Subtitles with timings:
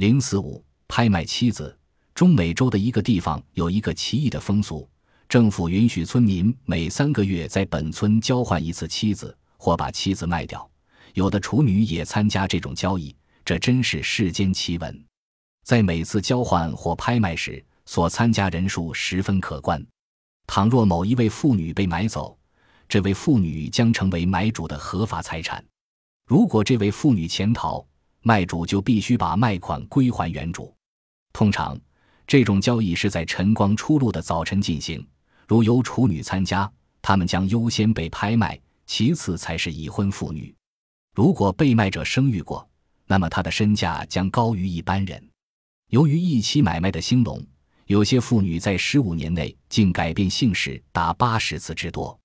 [0.00, 1.78] 零四五拍卖妻子。
[2.14, 4.88] 中美洲的一个地方有一个奇异的风俗，
[5.28, 10.66] 政府允许村民每三个月在本村交换一次妻子，或把妻子卖掉。
[11.12, 15.04] 有的处女也参加这种交易，这真是世间奇闻。
[15.66, 19.86] 在每次交换或拍卖时，所参加人数十分可观。
[20.46, 22.38] 倘若某一位妇女被买走，
[22.88, 25.62] 这位妇女将成为买主的合法财产。
[26.26, 27.86] 如果这位妇女潜逃，
[28.22, 30.74] 卖主就必须把卖款归还原主。
[31.32, 31.78] 通常。
[32.26, 35.04] 这种交易是在晨光初露的早晨进行。
[35.48, 36.70] 如有处女参加，
[37.02, 40.54] 他们将优先被拍卖，其次才是已婚妇女。
[41.12, 42.64] 如果被卖者生育过，
[43.04, 45.20] 那么他的身价将高于一般人。
[45.88, 47.44] 由于一起买卖的兴隆，
[47.86, 52.16] 有些妇女在十五年内竟改变姓氏达八十次之多。